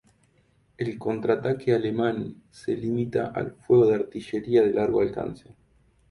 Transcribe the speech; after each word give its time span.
El 0.79 0.97
contraataque 0.97 1.75
alemán 1.75 2.41
se 2.49 2.75
limita 2.75 3.27
al 3.27 3.51
fuego 3.51 3.85
de 3.85 3.93
artillería 3.93 4.63
de 4.63 4.73
largo 4.73 5.01
alcance. 5.01 5.53